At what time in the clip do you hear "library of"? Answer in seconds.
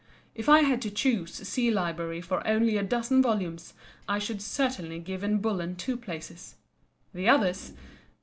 1.69-2.33